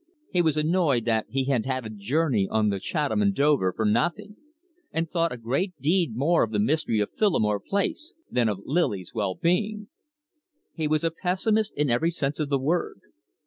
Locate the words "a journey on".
1.85-2.69